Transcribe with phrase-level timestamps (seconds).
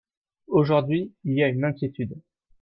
[0.47, 2.19] Aujourd’hui, il y a une inquiétude.